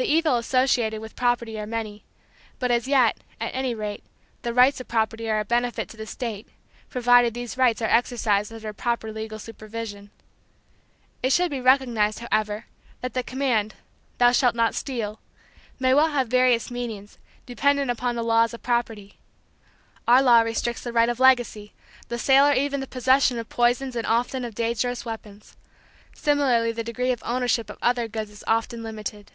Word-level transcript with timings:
The 0.00 0.04
evils 0.04 0.46
associated 0.46 1.00
with 1.00 1.16
property 1.16 1.58
are 1.58 1.66
many, 1.66 2.04
but 2.60 2.70
as 2.70 2.86
yet, 2.86 3.18
at 3.40 3.52
any 3.52 3.74
rate, 3.74 4.04
the 4.42 4.54
rights 4.54 4.80
of 4.80 4.86
property 4.86 5.28
are 5.28 5.40
a 5.40 5.44
benefit 5.44 5.88
to 5.88 5.96
the 5.96 6.06
state, 6.06 6.46
provided 6.88 7.34
those 7.34 7.56
rights 7.58 7.82
are 7.82 7.90
exercised 7.90 8.52
under 8.52 8.72
proper 8.72 9.10
legal 9.12 9.40
supervision. 9.40 10.12
It 11.20 11.32
should 11.32 11.50
be 11.50 11.60
recognized, 11.60 12.20
however, 12.20 12.66
that 13.00 13.14
the 13.14 13.24
command, 13.24 13.74
"Thou 14.18 14.30
shall 14.30 14.52
not 14.52 14.76
steal," 14.76 15.18
may 15.80 15.92
well 15.94 16.12
have 16.12 16.28
various 16.28 16.70
meanings, 16.70 17.18
dependent 17.44 17.90
upon 17.90 18.14
the 18.14 18.22
laws 18.22 18.54
of 18.54 18.62
property. 18.62 19.18
Our 20.06 20.22
law 20.22 20.42
restricts 20.42 20.84
the 20.84 20.92
right 20.92 21.08
of 21.08 21.18
legacy, 21.18 21.72
the 22.06 22.20
sale 22.20 22.46
or 22.46 22.52
even 22.52 22.78
the 22.78 22.86
possession 22.86 23.36
of 23.40 23.48
poisons 23.48 23.96
and 23.96 24.06
often 24.06 24.44
of 24.44 24.54
dangerous 24.54 25.04
weapons. 25.04 25.56
Similarly 26.14 26.70
the 26.70 26.84
degree 26.84 27.10
of 27.10 27.20
ownership 27.26 27.68
of 27.68 27.78
other 27.82 28.06
goods 28.06 28.30
is 28.30 28.44
often 28.46 28.84
limited. 28.84 29.32